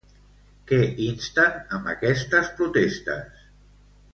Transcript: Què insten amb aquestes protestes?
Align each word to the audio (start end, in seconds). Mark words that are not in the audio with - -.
Què 0.69 0.79
insten 1.07 1.59
amb 1.77 1.91
aquestes 1.93 2.51
protestes? 2.61 3.45